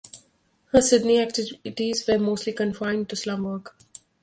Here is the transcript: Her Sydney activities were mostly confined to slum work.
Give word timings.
Her 0.71 0.81
Sydney 0.81 1.19
activities 1.19 2.07
were 2.07 2.17
mostly 2.17 2.53
confined 2.53 3.07
to 3.09 3.15
slum 3.15 3.43
work. 3.43 3.75